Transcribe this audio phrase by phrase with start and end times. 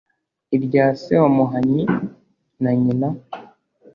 [0.55, 1.81] irya se wa muhanyi
[2.61, 3.09] na nyina